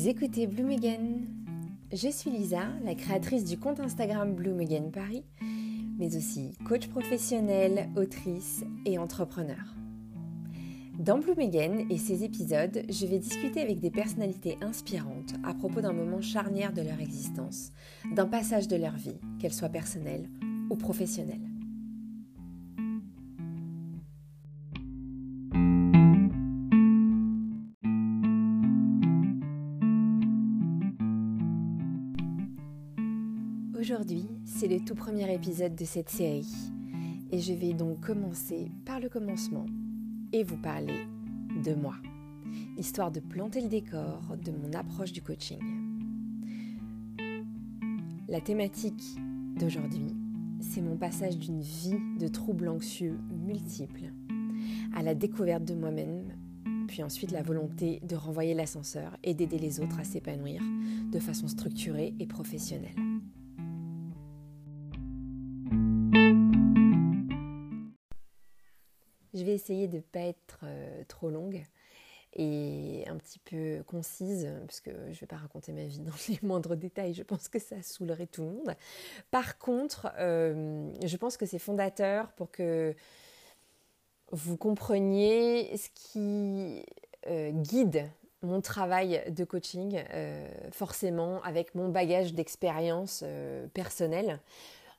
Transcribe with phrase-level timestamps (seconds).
[0.00, 1.18] Vous écoutez Bloom Again.
[1.92, 5.26] Je suis Lisa, la créatrice du compte Instagram Bloom Again Paris,
[5.98, 9.58] mais aussi coach professionnel, autrice et entrepreneur.
[10.98, 15.82] Dans Bloom Again et ses épisodes, je vais discuter avec des personnalités inspirantes à propos
[15.82, 17.70] d'un moment charnière de leur existence,
[18.16, 20.30] d'un passage de leur vie, qu'elle soit personnelle
[20.70, 21.49] ou professionnelle.
[33.80, 36.52] Aujourd'hui, c'est le tout premier épisode de cette série
[37.32, 39.64] et je vais donc commencer par le commencement
[40.34, 41.06] et vous parler
[41.64, 41.94] de moi,
[42.76, 45.60] histoire de planter le décor de mon approche du coaching.
[48.28, 49.18] La thématique
[49.58, 50.14] d'aujourd'hui,
[50.60, 54.12] c'est mon passage d'une vie de troubles anxieux multiples
[54.94, 56.24] à la découverte de moi-même,
[56.86, 60.60] puis ensuite la volonté de renvoyer l'ascenseur et d'aider les autres à s'épanouir
[61.10, 63.09] de façon structurée et professionnelle.
[69.34, 71.64] Je vais essayer de ne pas être euh, trop longue
[72.34, 76.12] et un petit peu concise, parce que je ne vais pas raconter ma vie dans
[76.28, 78.76] les moindres détails, je pense que ça saoulerait tout le monde.
[79.30, 82.94] Par contre, euh, je pense que c'est fondateur pour que
[84.32, 86.84] vous compreniez ce qui
[87.26, 88.08] euh, guide
[88.42, 90.02] mon travail de coaching,
[90.70, 93.22] forcément avec mon bagage d'expérience
[93.74, 94.40] personnelle,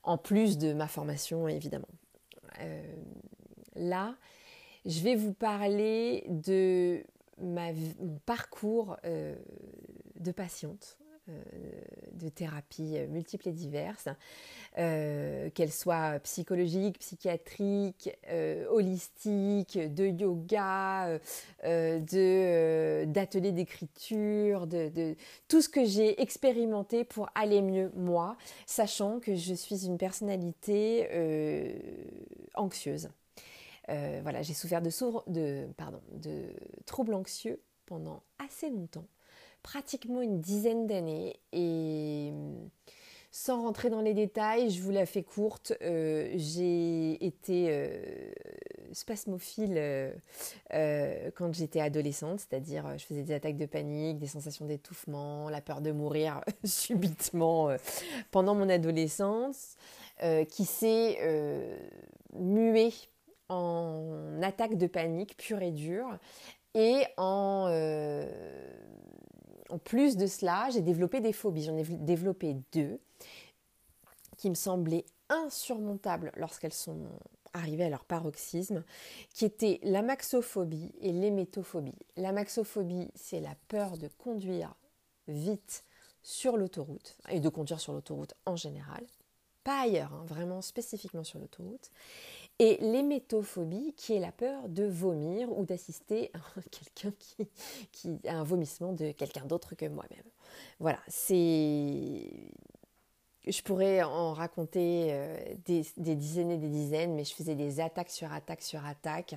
[0.04, 1.88] en plus de ma formation évidemment.
[3.76, 4.16] Là,
[4.86, 7.04] je vais vous parler de
[7.42, 7.74] mon
[8.26, 9.36] parcours euh,
[10.20, 10.98] de patiente
[11.30, 11.42] euh,
[12.14, 14.10] de thérapie multiples et diverses,
[14.78, 18.10] euh, qu'elles soient psychologiques, psychiatriques,
[18.70, 21.20] holistiques, de yoga,
[21.64, 25.16] de, d'ateliers d'écriture, de,
[25.48, 28.36] tout ce que j'ai expérimenté pour aller mieux moi,
[28.66, 31.08] sachant que je suis une personnalité
[32.56, 33.10] anxieuse.
[33.90, 35.68] Euh, voilà, j'ai souffert de,
[36.86, 39.08] troubles anxieux pendant assez longtemps,
[39.64, 41.36] pratiquement une dizaine d'années.
[41.52, 42.32] Et
[43.32, 48.32] sans rentrer dans les détails, je vous la fais courte, euh, j'ai été euh,
[48.92, 50.14] spasmophile
[51.36, 55.82] quand j'étais adolescente, c'est-à-dire je faisais des attaques de panique, des sensations d'étouffement, la peur
[55.82, 57.76] de mourir subitement
[58.30, 59.76] pendant mon adolescence,
[60.50, 61.18] qui s'est
[62.34, 62.94] muée
[63.52, 66.18] en attaque de panique pure et dure.
[66.74, 68.26] Et en, euh,
[69.70, 71.64] en plus de cela, j'ai développé des phobies.
[71.64, 73.00] J'en ai développé deux
[74.38, 77.06] qui me semblaient insurmontables lorsqu'elles sont
[77.54, 78.84] arrivées à leur paroxysme,
[79.34, 81.98] qui étaient la maxophobie et l'hémétophobie.
[82.16, 84.74] La maxophobie, c'est la peur de conduire
[85.28, 85.84] vite
[86.24, 89.06] sur l'autoroute et de conduire sur l'autoroute en général,
[89.64, 91.92] pas ailleurs, hein, vraiment spécifiquement sur l'autoroute
[92.60, 97.48] et l'hémétophobie qui est la peur de vomir ou d'assister à quelqu'un qui,
[97.92, 100.26] qui a un vomissement de quelqu'un d'autre que moi-même.
[100.80, 102.30] Voilà, c'est
[103.48, 105.84] je pourrais en raconter euh, des,
[106.16, 109.36] dizaines et des dizaines, mais je faisais des attaques sur attaques sur attaques.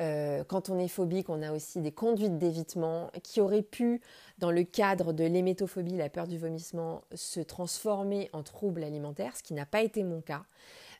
[0.00, 4.00] Euh, quand on est phobique, on a aussi des conduites d'évitement qui auraient pu,
[4.38, 9.42] dans le cadre de l'hémétophobie, la peur du vomissement, se transformer en troubles alimentaires, ce
[9.42, 10.44] qui n'a pas été mon cas.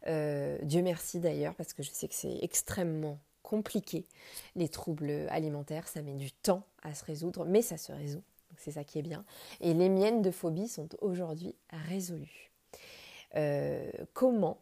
[0.06, 4.06] Euh, Dieu merci d'ailleurs, parce que je sais que c'est extrêmement compliqué.
[4.54, 8.22] Les troubles alimentaires, ça met du temps à se résoudre, mais ça se résout.
[8.58, 9.24] C'est ça qui est bien.
[9.60, 12.50] Et les miennes de phobie sont aujourd'hui résolues.
[13.36, 14.58] Euh, comment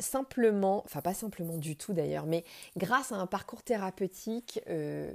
[0.00, 2.44] Simplement, enfin pas simplement du tout d'ailleurs, mais
[2.76, 5.12] grâce à un parcours thérapeutique euh,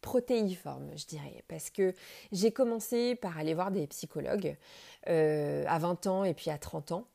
[0.00, 1.94] protéiforme, je dirais, parce que
[2.32, 4.56] j'ai commencé par aller voir des psychologues
[5.06, 7.06] à 20 ans et puis à 30 ans.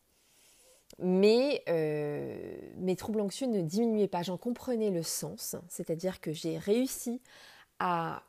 [1.02, 6.58] Mais euh, mes troubles anxieux ne diminuaient pas, j'en comprenais le sens, c'est-à-dire que j'ai
[6.58, 7.22] réussi
[7.80, 8.24] à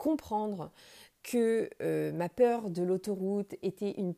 [0.00, 0.72] comprendre
[1.22, 4.14] que euh, ma peur de l'autoroute était une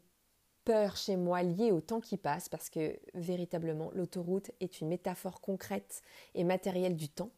[0.64, 5.40] peur chez moi liée au temps qui passe, parce que véritablement l'autoroute est une métaphore
[5.40, 6.02] concrète
[6.36, 7.30] et matérielle du temps,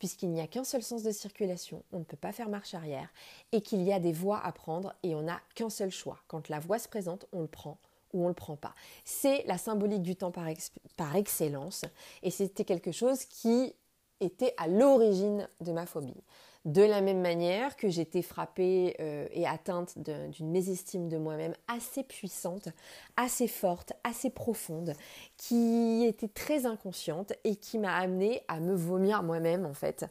[0.00, 3.08] puisqu'il n'y a qu'un seul sens de circulation, on ne peut pas faire marche arrière,
[3.52, 6.18] et qu'il y a des voies à prendre et on n'a qu'un seul choix.
[6.26, 7.78] Quand la voie se présente, on le prend
[8.12, 8.74] ou on ne le prend pas.
[9.04, 10.46] C'est la symbolique du temps par,
[10.96, 11.84] par excellence
[12.24, 13.74] et c'était quelque chose qui
[14.18, 16.22] était à l'origine de ma phobie.
[16.64, 22.04] De la même manière que j'étais frappée euh, et atteinte d'une mésestime de moi-même assez
[22.04, 22.68] puissante,
[23.16, 24.94] assez forte, assez profonde,
[25.36, 30.06] qui était très inconsciente et qui m'a amenée à me vomir moi-même en fait,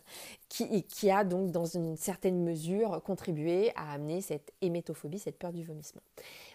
[0.49, 5.53] qui, qui a donc dans une certaine mesure contribué à amener cette hémétophobie, cette peur
[5.53, 6.01] du vomissement.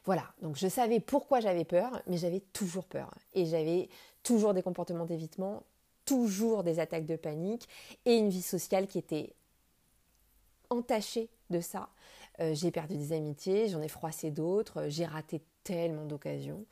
[0.04, 3.14] Voilà, donc je savais pourquoi j'avais peur, mais j'avais toujours peur.
[3.32, 3.88] Et j'avais
[4.22, 5.62] toujours des comportements d'évitement,
[6.04, 7.66] toujours des attaques de panique
[8.04, 9.32] et une vie sociale qui était
[10.70, 11.88] entachée de ça.
[12.40, 16.64] Euh, j'ai perdu des amitiés, j'en ai froissé d'autres, j'ai raté tellement d'occasions.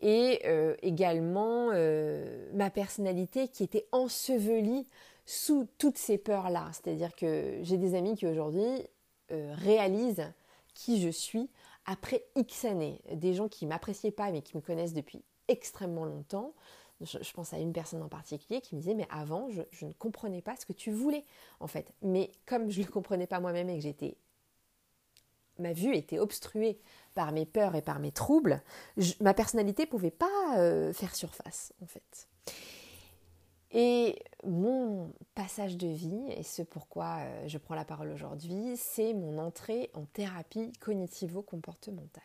[0.00, 4.86] Et euh, également euh, ma personnalité qui était ensevelie
[5.26, 6.70] sous toutes ces peurs-là.
[6.72, 8.66] C'est-à-dire que j'ai des amis qui aujourd'hui
[9.30, 10.30] réalisent
[10.74, 11.48] qui je suis
[11.86, 13.00] après X années.
[13.14, 16.52] Des gens qui m'appréciaient pas mais qui me connaissent depuis extrêmement longtemps
[17.04, 20.42] je, pense à une personne en particulier qui me disait, mais avant, je, ne comprenais
[20.42, 21.24] pas ce que tu voulais,
[21.60, 21.92] en fait.
[22.02, 24.16] Mais comme je ne le comprenais pas moi-même et que j'étais...
[25.58, 26.80] Ma vue était obstruée
[27.14, 28.62] par mes peurs et par mes troubles,
[29.20, 32.26] ma personnalité ne pouvait pas euh, faire surface, en fait.
[33.70, 39.14] Et mon passage de vie, et ce pourquoi euh, je prends la parole aujourd'hui, c'est
[39.14, 42.22] mon entrée en thérapie cognitivo-comportementale.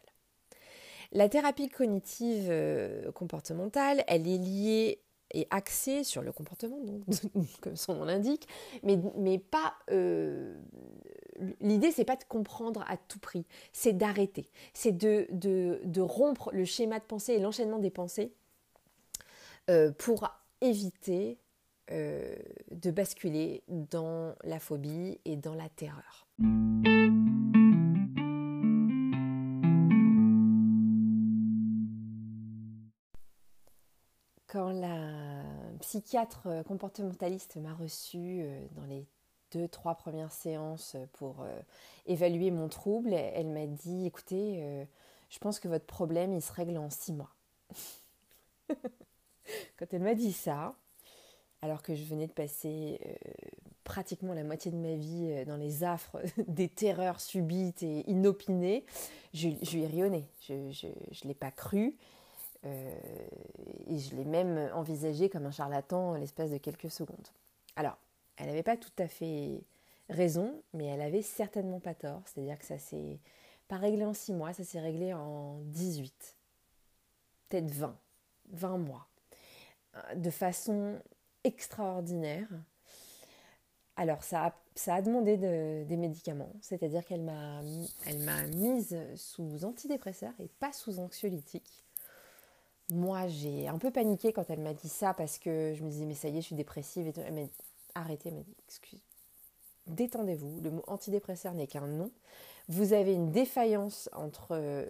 [1.11, 5.01] La thérapie cognitive euh, comportementale, elle est liée
[5.33, 6.79] et axée sur le comportement,
[7.61, 8.47] comme son nom l'indique,
[8.83, 9.73] mais, mais pas.
[9.91, 10.55] Euh,
[11.59, 16.65] l'idée, c'est pas de comprendre à tout prix, c'est d'arrêter, c'est de, de, rompre le
[16.65, 18.33] schéma de pensée et l'enchaînement des pensées
[19.69, 20.27] euh, pour
[20.61, 21.37] éviter
[21.89, 26.27] de basculer dans la phobie et dans la terreur.
[35.87, 39.05] Psychiatre euh, comportementaliste m'a reçue euh, dans les
[39.53, 41.61] deux, trois premières séances pour euh,
[42.07, 44.85] évaluer mon trouble, elle m'a dit, écoutez,
[45.29, 47.33] je pense que votre problème, il se règle en six mois.
[49.77, 50.75] Quand elle m'a dit ça,
[51.61, 52.99] alors que je venais de passer
[53.85, 56.17] pratiquement la moitié de ma vie dans les affres
[56.49, 58.83] des terreurs subites et inopinées,
[59.33, 60.25] je, lui ai rionné.
[60.41, 61.95] Je ne l'ai pas cru.
[62.65, 62.95] Euh,
[63.87, 67.27] et je l'ai même envisagé comme un charlatan l'espace de quelques secondes.
[67.75, 67.97] Alors,
[68.37, 69.63] elle n'avait pas tout à fait
[70.09, 72.21] raison, mais elle avait certainement pas tort.
[72.25, 73.19] C'est-à-dire que ça s'est
[73.67, 76.35] pas réglé en 6 mois, ça s'est réglé en 18,
[77.49, 77.97] peut-être 20,
[78.49, 79.07] 20 mois,
[80.15, 80.99] de façon
[81.43, 82.47] extraordinaire.
[83.97, 87.61] Alors, ça a, ça a demandé des médicaments, c'est-à-dire qu'elle m'a,
[88.05, 91.86] elle m'a mise sous antidépresseur et pas sous anxiolytique.
[92.89, 96.05] Moi, j'ai un peu paniqué quand elle m'a dit ça parce que je me disais,
[96.05, 97.11] mais ça y est, je suis dépressive.
[97.17, 97.41] Elle m'a
[97.95, 99.01] arrêtez, elle m'a dit, excuse,
[99.87, 100.61] détendez-vous.
[100.61, 102.11] Le mot antidépresseur n'est qu'un nom.
[102.69, 104.85] Vous avez une défaillance entre euh,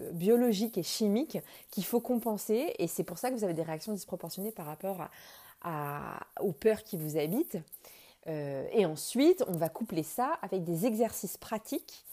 [0.00, 1.38] euh, biologique et chimique
[1.70, 2.74] qu'il faut compenser.
[2.78, 5.08] Et c'est pour ça que vous avez des réactions disproportionnées par rapport
[6.40, 7.58] aux peurs qui vous habitent.
[8.28, 12.04] Euh, et ensuite, on va coupler ça avec des exercices pratiques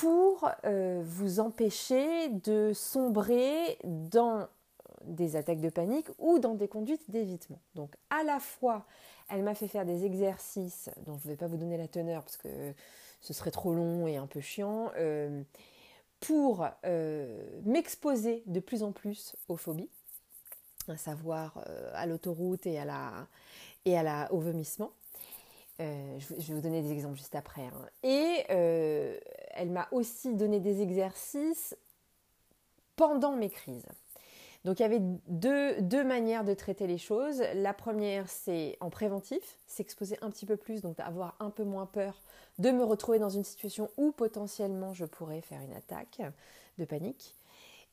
[0.00, 4.46] pour euh, vous empêcher de sombrer dans
[5.04, 7.58] des attaques de panique ou dans des conduites d'évitement.
[7.74, 8.86] Donc à la fois,
[9.28, 12.22] elle m'a fait faire des exercices dont je ne vais pas vous donner la teneur
[12.22, 12.48] parce que
[13.20, 15.42] ce serait trop long et un peu chiant, euh,
[16.20, 19.90] pour euh, m'exposer de plus en plus aux phobies,
[20.86, 21.60] à savoir
[21.94, 23.26] à l'autoroute et, à la,
[23.84, 24.92] et à la, au vomissement.
[25.80, 25.84] Je,
[26.28, 27.62] vais vous donner des exemples juste après.
[27.62, 27.88] Hein.
[28.02, 28.44] Et
[29.58, 31.76] elle m'a aussi donné des exercices
[32.96, 33.86] pendant mes crises.
[34.64, 37.42] Donc il y avait deux, manières de traiter les choses.
[37.54, 41.86] La première, c'est en préventif, s'exposer un petit peu plus, donc avoir un peu moins
[41.86, 42.20] peur
[42.58, 46.20] de me retrouver dans une situation où potentiellement je pourrais faire une attaque
[46.78, 47.34] de panique.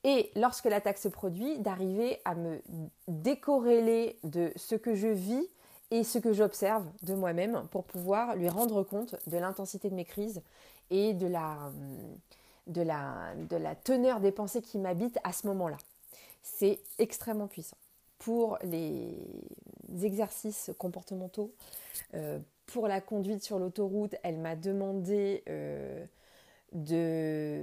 [0.03, 2.61] Et lorsque l'attaque se produit, d'arriver à me
[3.07, 5.47] décorréler de ce que je vis
[5.91, 10.05] et ce que j'observe de moi-même pour pouvoir lui rendre compte de l'intensité de mes
[10.05, 10.41] crises
[10.89, 11.71] et de la,
[12.67, 15.77] de la, de la teneur des pensées qui m'habitent à ce moment-là.
[16.41, 17.77] C'est extrêmement puissant.
[18.19, 19.17] Pour les
[20.03, 21.53] exercices comportementaux,
[22.13, 26.05] euh, pour la conduite sur l'autoroute, elle m'a demandé euh,
[26.71, 27.61] de,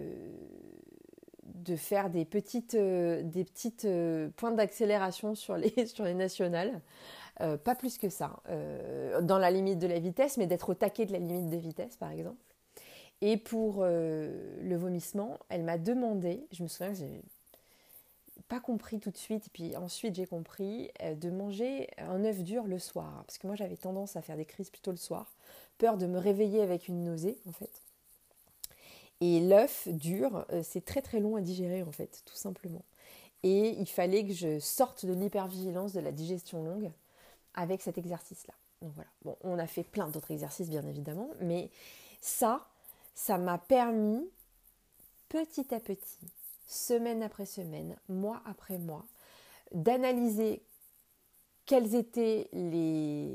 [1.44, 3.88] de faire des petites, euh, des petites
[4.36, 6.80] points d'accélération sur les, sur les nationales.
[7.40, 10.74] Euh, pas plus que ça, euh, dans la limite de la vitesse, mais d'être au
[10.74, 12.36] taquet de la limite de vitesse, par exemple.
[13.22, 17.22] Et pour euh, le vomissement, elle m'a demandé, je me souviens que j'ai
[18.48, 22.42] pas compris tout de suite, et puis ensuite j'ai compris euh, de manger un œuf
[22.42, 25.32] dur le soir, parce que moi j'avais tendance à faire des crises plutôt le soir,
[25.78, 27.70] peur de me réveiller avec une nausée en fait.
[29.20, 32.82] Et l'œuf dur, euh, c'est très très long à digérer en fait, tout simplement.
[33.44, 36.90] Et il fallait que je sorte de l'hypervigilance de la digestion longue
[37.54, 38.54] avec cet exercice-là.
[38.80, 39.10] Donc voilà.
[39.24, 41.70] Bon, on a fait plein d'autres exercices bien évidemment, mais
[42.20, 42.66] ça,
[43.14, 44.28] ça m'a permis
[45.28, 46.20] petit à petit,
[46.66, 49.06] semaine après semaine, mois après mois,
[49.72, 50.62] d'analyser
[51.64, 53.30] quels étaient les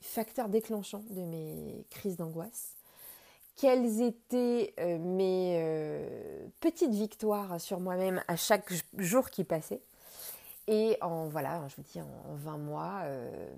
[0.00, 2.76] facteurs déclenchants de mes crises d'angoisse,
[3.56, 9.82] quelles étaient euh, mes euh, petites victoires sur moi-même à chaque jour qui passait.
[10.66, 13.50] Et en, voilà, je vous dis, en, 20 mois, euh,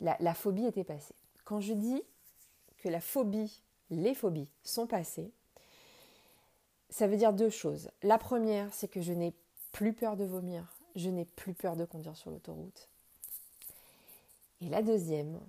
[0.00, 1.14] la, la phobie était passée.
[1.44, 2.02] Quand je dis
[2.78, 3.60] que la phobie,
[3.90, 5.30] les phobies sont passées,
[6.90, 7.90] ça veut dire deux choses.
[8.02, 9.34] La première, c'est que je n'ai
[9.72, 10.64] plus peur de vomir,
[10.94, 12.88] je n'ai plus peur de conduire sur l'autoroute.
[14.60, 15.40] Et la deuxième,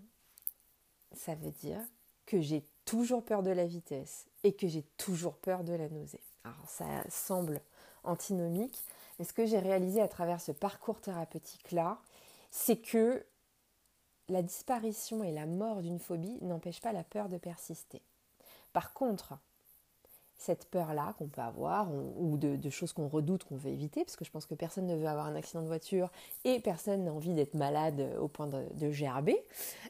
[1.14, 1.80] ça veut dire
[2.26, 6.22] que j'ai toujours peur de la vitesse et que j'ai toujours peur de la nausée.
[6.44, 7.62] Alors ça semble
[8.04, 8.84] antinomique,
[9.18, 12.00] mais ce que j'ai réalisé à travers ce parcours thérapeutique-là,
[12.52, 13.26] c'est que
[14.30, 18.02] la disparition et la mort d'une phobie n'empêchent pas la peur de persister.
[18.76, 19.40] Par contre,
[20.38, 24.26] cette peur-là qu'on peut avoir ou de, choses qu'on redoute, qu'on veut éviter, parce que
[24.26, 26.12] je pense que personne ne veut avoir un accident de voiture
[26.44, 29.42] et personne n'a envie d'être malade au point de, gerber.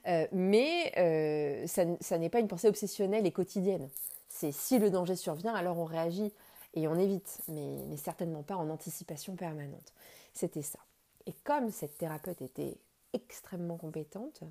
[0.06, 3.90] Euh, mais euh, ça, n'est pas une pensée obsessionnelle et quotidienne.
[4.30, 6.32] C'est si le danger survient, alors on réagit
[6.76, 9.96] et on évite, mais certainement pas en anticipation permanente.
[10.32, 10.80] C'était ça.
[11.26, 12.78] Et comme cette thérapeute était
[13.14, 14.44] extrêmement compétente,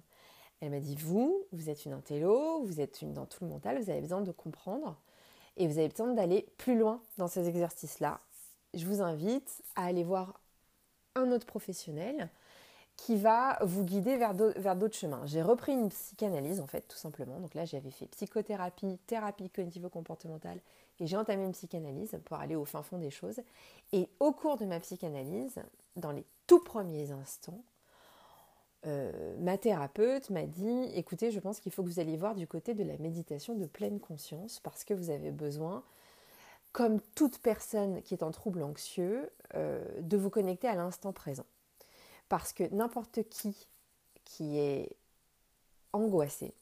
[0.61, 3.81] elle m'a dit, vous, vous êtes une intello, vous êtes une dans tout le mental,
[3.83, 4.97] vous avez besoin de comprendre
[5.57, 8.21] et vous avez besoin d'aller plus loin dans ces exercices-là,
[8.75, 10.41] je vous invite à aller voir
[11.15, 12.29] un autre professionnel
[12.97, 15.27] qui va vous guider vers d'autres chemins.
[15.27, 17.41] J'ai repris une psychanalyse en fait, tout simplement.
[17.41, 20.61] Donc là, j'avais fait psychothérapie, thérapie cognitivo-comportementale
[21.01, 23.41] et j'ai entamé une psychanalyse pour aller au fin fond des choses.
[23.93, 25.61] Et au cours de ma psychanalyse,
[25.97, 27.63] dans les tout premiers instants,
[28.87, 32.47] euh, ma thérapeute m'a dit écoutez, je pense qu'il faut que vous alliez voir du
[32.47, 35.83] côté de la méditation de pleine conscience parce que vous avez besoin,
[36.73, 41.47] comme toute personne qui est en trouble anxieux, euh, de vous connecter à l'instant présent.
[42.29, 43.69] Parce que n'importe qui
[44.25, 44.91] qui est
[45.93, 46.55] angoissé,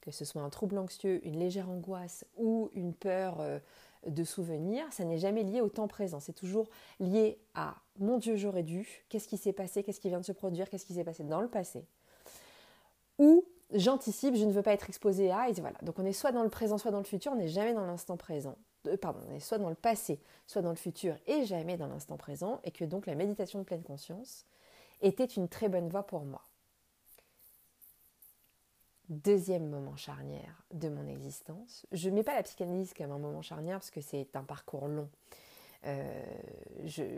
[0.00, 3.58] que ce soit un trouble anxieux, une légère angoisse ou une peur euh,
[4.06, 6.20] de souvenirs, ça n'est jamais lié au temps présent.
[6.20, 6.68] C'est toujours
[7.00, 10.32] lié à mon Dieu, j'aurais dû, qu'est-ce qui s'est passé, qu'est-ce qui vient de se
[10.32, 11.86] produire, qu'est-ce qui s'est passé dans le passé.
[13.18, 15.78] Ou j'anticipe, je ne veux pas être exposé à, et voilà.
[15.82, 17.86] Donc on est soit dans le présent, soit dans le futur, on n'est jamais dans
[17.86, 18.56] l'instant présent.
[18.86, 21.86] Euh, pardon, on est soit dans le passé, soit dans le futur, et jamais dans
[21.86, 24.44] l'instant présent, et que donc la méditation de pleine conscience
[25.02, 26.42] était une très bonne voie pour moi
[29.08, 31.86] deuxième moment charnière de mon existence.
[31.92, 34.88] Je ne mets pas la psychanalyse comme un moment charnière parce que c'est un parcours
[34.88, 35.08] long.
[35.84, 36.24] Euh,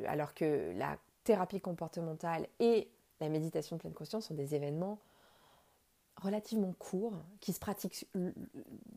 [0.07, 2.89] alors que la thérapie comportementale et
[3.21, 4.99] la méditation de pleine conscience sont des événements
[6.17, 8.07] relativement courts, qui se pratiquent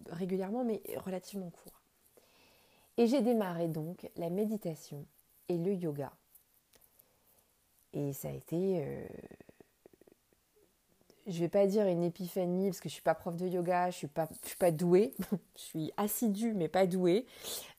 [0.10, 1.81] régulièrement, mais relativement courts.
[2.98, 5.05] Et j'ai démarré donc la méditation
[5.48, 6.12] et le yoga.
[7.93, 9.05] Et ça a été euh,
[11.28, 13.98] je vais pas dire une épiphanie parce que je suis pas prof de yoga, je
[13.98, 15.13] suis pas, je suis pas douée,
[15.56, 17.25] je suis assidue mais pas douée.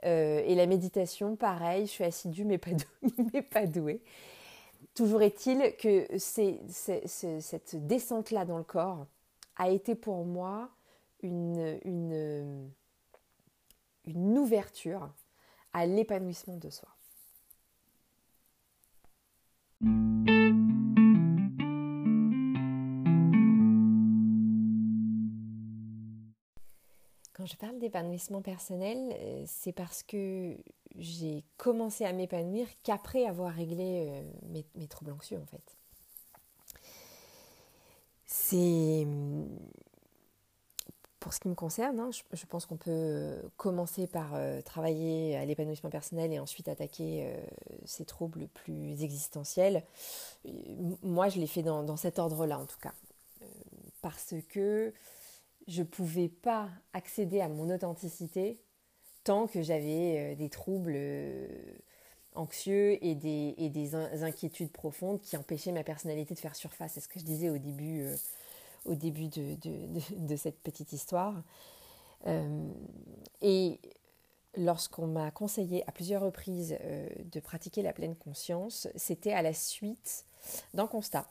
[0.05, 4.03] Euh, et la méditation, pareil, je suis assidue mais pas douée.
[4.95, 9.07] Toujours est-il que cette descente-là dans le corps
[9.57, 10.69] a été pour moi
[11.23, 12.69] une
[14.07, 15.09] ouverture
[15.73, 16.89] à l'épanouissement de soi.
[27.45, 30.55] Je parle d'épanouissement personnel, euh, c'est parce que
[30.97, 35.77] j'ai commencé à m'épanouir qu'après avoir réglé euh, mes, troubles anxieux en fait.
[38.27, 39.07] C'est
[41.19, 45.45] pour ce qui me concerne, hein, je, pense qu'on peut commencer par euh, travailler à
[45.45, 47.33] l'épanouissement personnel et ensuite attaquer
[47.85, 49.85] ces troubles plus existentiels.
[51.03, 52.93] Moi, je l'ai fait dans, dans cet ordre-là en tout cas.
[54.01, 54.93] parce que
[55.69, 58.59] je ne pouvais pas accéder à mon authenticité
[59.25, 61.49] tant que j'avais euh, des troubles euh,
[62.35, 66.93] anxieux et des, inquiétudes profondes qui empêchaient ma personnalité de faire surface.
[66.95, 68.17] C'est ce que je disais au début, euh,
[68.87, 71.43] de, cette petite histoire.
[73.43, 73.81] et
[74.57, 76.77] lorsqu'on m'a conseillé à plusieurs reprises
[77.25, 80.25] de pratiquer la pleine conscience, c'était à la suite
[80.75, 81.29] d'un constat.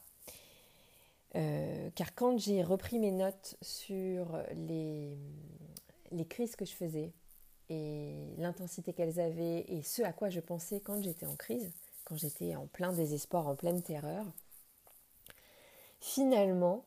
[1.36, 5.18] Euh, car quand j'ai repris mes notes sur les,
[6.12, 7.14] les crises que je faisais
[7.70, 11.72] et l'intensité qu'elles avaient et ce à quoi je pensais quand j'étais en crise,
[12.04, 14.26] quand j'étais en plein désespoir, en pleine terreur,
[16.02, 16.84] finalement,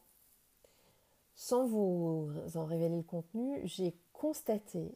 [1.35, 4.95] sans vous en révéler le contenu, j'ai constaté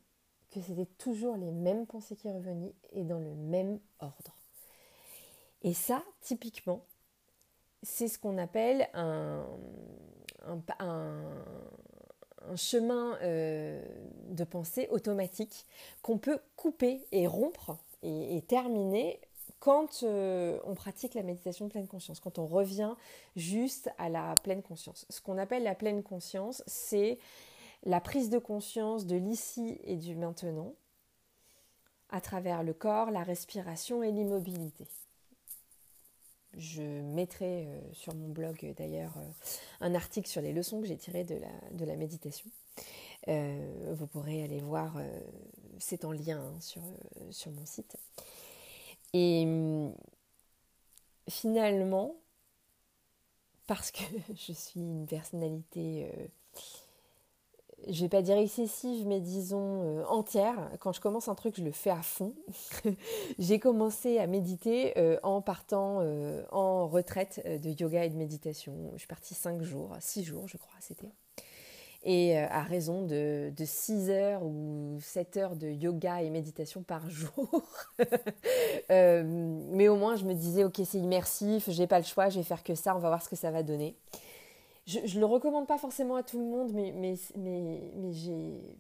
[0.50, 4.34] que c'était toujours les mêmes pensées qui revenaient et dans le même ordre.
[5.62, 6.84] Et ça, typiquement,
[7.82, 9.44] c'est ce qu'on appelle un,
[12.56, 13.84] chemin euh,
[14.30, 15.66] de pensée automatique
[16.00, 19.20] qu'on peut couper et rompre et, terminer
[19.58, 22.94] quand euh, on pratique la méditation de pleine conscience, quand on revient
[23.36, 25.04] juste à la pleine conscience.
[25.10, 27.18] Ce qu'on appelle la pleine conscience, c'est
[27.84, 30.74] la prise de conscience de l'ici et du maintenant
[32.10, 34.86] à travers le corps, la respiration et l'immobilité.
[36.58, 39.30] Je mettrai euh, sur mon blog d'ailleurs euh,
[39.80, 42.50] un article sur les leçons que j'ai tirées de la, méditation.
[43.28, 44.96] Euh, vous pourrez aller voir,
[45.78, 46.82] c'est en lien hein, sur,
[47.30, 47.96] sur mon site.
[49.12, 49.94] Et hum,
[51.28, 52.16] finalement,
[53.68, 54.02] parce que
[54.34, 56.10] je suis une personnalité
[57.86, 60.70] je vais pas dire excessive, mais disons euh, entière.
[60.80, 62.34] Quand je commence un truc, je le fais à fond.
[63.38, 68.74] j'ai commencé à méditer euh, en partant euh, en retraite de yoga et de méditation.
[68.94, 71.12] Je suis partie 5 jours, 6 jours je crois c'était.
[72.04, 77.10] Et à raison de, de 6 heures ou 7 heures de yoga et méditation par
[77.10, 77.62] jour.
[78.88, 82.44] mais au moins je me disais, ok c'est immersif, j'ai pas le choix, je vais
[82.44, 83.96] faire que ça, on va voir ce que ça va donner
[84.88, 87.14] je ne le recommande pas forcément à tout le monde, mais,
[88.10, 88.78] j'ai,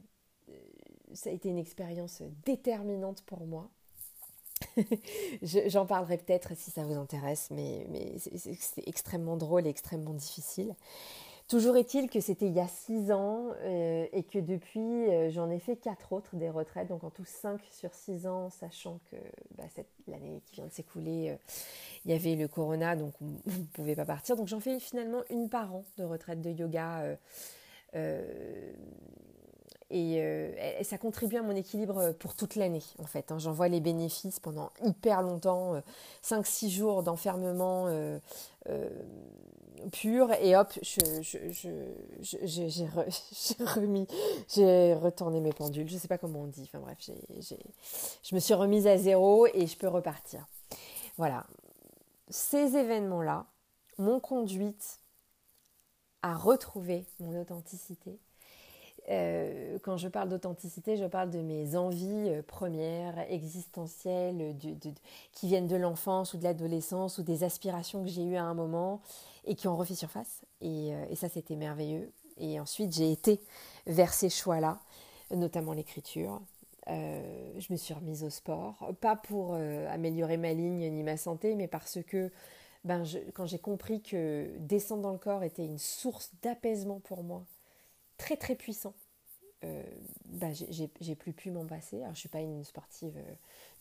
[1.12, 3.68] ça a été une expérience déterminante pour moi.
[5.42, 10.74] J'en parlerai peut-être si ça vous intéresse, mais c'est extrêmement drôle et extrêmement difficile.
[11.48, 15.48] Toujours est-il que c'était il y a six ans euh, et que depuis, euh, j'en
[15.48, 19.16] ai fait quatre autres des retraites, donc en tout cinq sur six ans, sachant que
[19.56, 19.64] bah,
[20.08, 21.36] l'année qui vient de s'écouler, euh,
[22.04, 24.36] il y avait le corona, donc on ne pouvait pas partir.
[24.36, 27.16] Donc j'en fais finalement une par an de retraite de yoga.
[29.90, 33.32] et, ça contribue à mon équilibre pour toute l'année en fait.
[33.32, 33.38] Hein.
[33.38, 35.82] J'en vois les bénéfices pendant hyper longtemps,
[36.22, 37.88] 5-6 jours d'enfermement
[39.92, 42.86] pure et hop, j'ai
[43.64, 44.06] remis,
[44.48, 46.98] j'ai retourné mes pendules, je sais pas comment on dit, enfin bref,
[48.22, 50.46] je me suis remise à zéro et je peux repartir.
[51.16, 51.46] Voilà,
[52.28, 53.46] ces événements-là
[53.98, 55.00] m'ont conduite
[56.22, 58.18] à retrouver mon authenticité.
[59.10, 64.54] Euh, quand je parle d'authenticité, je parle de mes envies euh, premières, existentielles,
[65.32, 68.54] qui viennent de l'enfance ou de l'adolescence ou des aspirations que j'ai eues à un
[68.54, 69.00] moment
[69.46, 70.42] et qui ont refait surface.
[70.62, 72.12] Euh, et, ça, c'était merveilleux.
[72.36, 73.40] Et ensuite, j'ai été
[73.86, 74.78] vers ces choix-là,
[75.34, 76.40] notamment l'écriture.
[76.88, 81.16] Euh, je me suis remise au sport, pas pour euh, améliorer ma ligne ni ma
[81.16, 82.30] santé, mais parce que
[82.84, 87.44] ben, quand j'ai compris que descendre dans le corps était une source d'apaisement pour moi,
[88.18, 88.94] très très puissant,
[89.62, 90.54] ben,
[91.00, 92.02] j'ai plus pu m'en passer.
[92.02, 93.18] Alors, je suis pas une sportive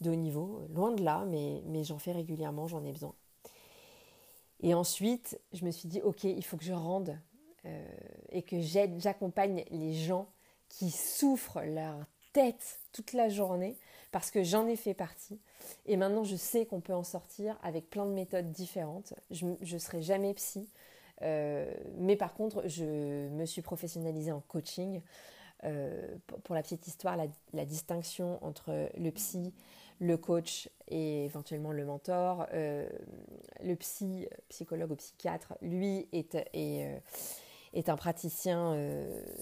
[0.02, 3.14] de haut niveau, loin de là, mais, j'en fais régulièrement, j'en ai besoin.
[4.62, 7.18] Et ensuite, je me suis dit, ok, il faut que je rende
[7.66, 7.88] euh,
[8.30, 10.28] et que j'aide, j'accompagne les gens
[10.70, 13.78] qui souffrent leur tête toute la journée
[14.12, 15.40] parce que j'en ai fait partie.
[15.86, 19.14] Et maintenant, je sais qu'on peut en sortir avec plein de méthodes différentes.
[19.32, 20.68] Je ne serai jamais psy,
[21.22, 25.02] euh, mais par contre, je me suis professionnalisée en coaching.
[25.64, 27.18] Euh, pour la petite histoire,
[27.54, 29.56] la, distinction entre le psy,
[30.00, 32.46] le coach et éventuellement le mentor.
[32.54, 32.88] Euh,
[33.64, 38.78] le psy, psychologue ou psychiatre, lui, est, est, un praticien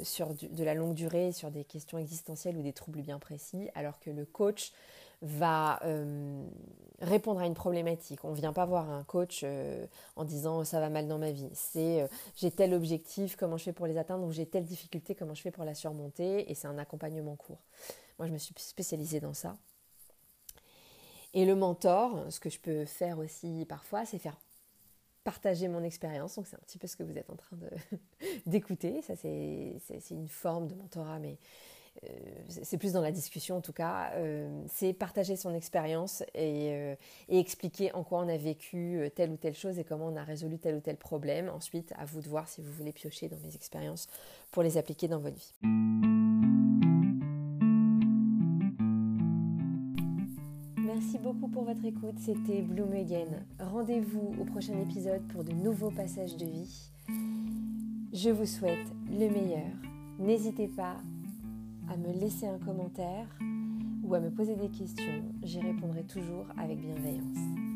[0.03, 3.99] sur de la longue durée sur des questions existentielles ou des troubles bien précis, alors
[3.99, 4.71] que le coach
[5.25, 5.79] va
[7.01, 8.23] répondre à une problématique.
[8.23, 9.43] On ne vient pas voir un coach
[10.15, 11.49] en disant ça va mal dans ma vie.
[11.53, 15.33] C'est j'ai tel objectif, comment je fais pour les atteindre, ou j'ai telle difficulté, comment
[15.33, 17.59] je fais pour la surmonter, et c'est un accompagnement court.
[18.17, 19.57] Moi, je me suis spécialisée dans ça.
[21.33, 24.37] Et le mentor, ce que je peux faire aussi parfois, c'est faire
[25.25, 26.35] partager mon expérience.
[26.35, 27.57] Donc c'est un petit peu ce que vous êtes en train
[28.45, 29.01] d'écouter.
[29.01, 31.35] Ça c'est une forme de mentorat, mais euh,
[32.47, 34.11] c'est plus dans la discussion en tout cas.
[34.15, 36.95] Euh, c'est partager son expérience euh,
[37.29, 40.23] et, expliquer en quoi on a vécu telle ou telle chose et comment on a
[40.23, 41.49] résolu tel ou tel problème.
[41.49, 44.07] Ensuite, à vous de voir si vous voulez piocher dans mes expériences
[44.51, 45.53] pour les appliquer dans votre vie.
[50.77, 52.15] Merci beaucoup pour votre écoute.
[52.19, 53.43] C'était Bloom Again.
[53.59, 56.91] Rendez-vous au prochain épisode pour de nouveaux passages de vie.
[58.13, 59.71] Je vous souhaite le meilleur.
[60.19, 60.95] N'hésitez pas
[61.89, 63.27] à me laisser un commentaire
[64.03, 65.23] ou à me poser des questions.
[65.43, 67.74] J'y répondrai toujours avec bienveillance.